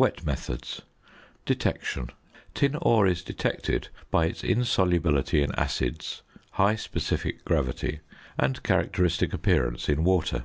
[0.00, 0.82] WET METHODS.
[1.44, 2.10] ~Detection.~
[2.54, 7.98] Tin ore is detected by its insolubility in acids, high specific gravity,
[8.38, 10.44] and characteristic appearance in water.